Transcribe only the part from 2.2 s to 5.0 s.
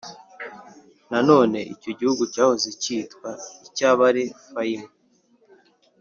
cyahoze cyitwa icy’abarefayimu